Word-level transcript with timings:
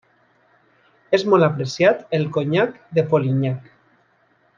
És 1.17 1.25
molt 1.33 1.47
apreciat 1.47 2.01
el 2.19 2.25
conyac 2.39 2.73
de 2.99 3.05
Polignac. 3.13 3.69